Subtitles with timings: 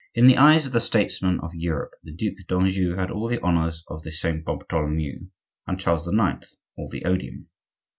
[0.15, 3.83] In the eyes of the statesmen of Europe the Duc d'Anjou had all the honors
[3.87, 5.27] of the Saint Bartholomew,
[5.67, 6.55] and Charles IX.
[6.75, 7.49] all the odium.